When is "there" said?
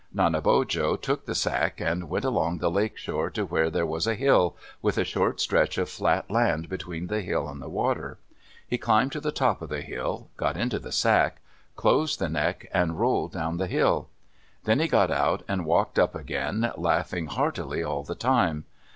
3.69-3.85